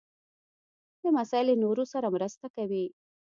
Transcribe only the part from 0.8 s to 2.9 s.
لمسی له نورو سره مرسته کوي.